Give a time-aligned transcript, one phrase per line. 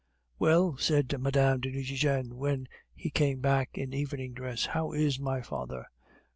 [0.39, 1.59] "Well," said Mme.
[1.59, 5.85] de Nucingen when he came back in evening dress, "how is my father?"